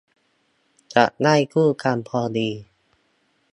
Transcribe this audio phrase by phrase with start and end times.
[0.95, 2.49] จะได้คู่กันพอดี